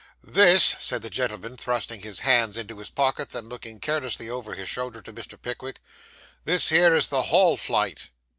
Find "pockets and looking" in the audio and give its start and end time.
2.89-3.79